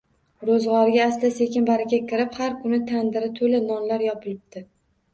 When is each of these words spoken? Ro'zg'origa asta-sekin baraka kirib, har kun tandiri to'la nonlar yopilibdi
Ro'zg'origa 0.49 1.03
asta-sekin 1.07 1.69
baraka 1.69 2.01
kirib, 2.13 2.41
har 2.41 2.59
kun 2.65 2.77
tandiri 2.95 3.33
to'la 3.39 3.65
nonlar 3.71 4.11
yopilibdi 4.11 4.69